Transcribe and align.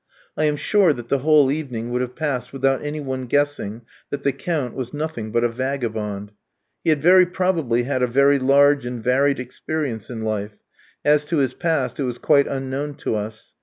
I 0.35 0.45
am 0.45 0.55
sure 0.55 0.93
that 0.93 1.09
the 1.09 1.19
whole 1.19 1.51
evening 1.51 1.91
would 1.91 2.01
have 2.01 2.15
passed 2.15 2.51
without 2.53 2.81
any 2.83 2.99
one 2.99 3.27
guessing 3.27 3.83
that 4.09 4.23
the 4.23 4.31
"Count" 4.31 4.73
was 4.73 4.95
nothing 4.95 5.31
but 5.31 5.43
a 5.43 5.47
vagabond. 5.47 6.31
He 6.83 6.89
had 6.89 7.03
very 7.03 7.27
probably 7.27 7.83
had 7.83 8.01
a 8.01 8.07
very 8.07 8.39
large 8.39 8.83
and 8.87 9.03
varied 9.03 9.39
experience 9.39 10.09
in 10.09 10.23
life; 10.23 10.57
as 11.05 11.23
to 11.25 11.37
his 11.37 11.53
past, 11.53 11.99
it 11.99 12.03
was 12.05 12.17
quite 12.17 12.47
unknown 12.47 12.95
to 12.95 13.13
us. 13.15 13.53